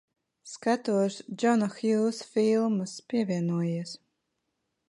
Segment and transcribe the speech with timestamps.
[0.51, 2.97] Skatos Džona Hjūsa filmas.
[3.13, 3.97] Pievienojies.